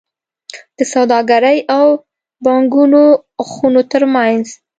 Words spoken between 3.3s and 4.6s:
خونو ترمنځ